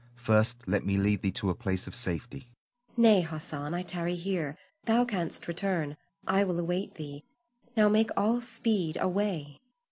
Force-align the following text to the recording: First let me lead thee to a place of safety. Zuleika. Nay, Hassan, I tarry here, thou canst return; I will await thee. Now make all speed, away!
First 0.17 0.67
let 0.67 0.83
me 0.83 0.97
lead 0.97 1.21
thee 1.21 1.29
to 1.33 1.51
a 1.51 1.53
place 1.53 1.85
of 1.85 1.93
safety. 1.93 2.47
Zuleika. 2.95 3.01
Nay, 3.01 3.21
Hassan, 3.21 3.75
I 3.75 3.83
tarry 3.83 4.15
here, 4.15 4.57
thou 4.85 5.05
canst 5.05 5.47
return; 5.47 5.95
I 6.25 6.43
will 6.43 6.57
await 6.59 6.95
thee. 6.95 7.23
Now 7.77 7.87
make 7.87 8.09
all 8.17 8.41
speed, 8.41 8.97
away! 8.99 9.59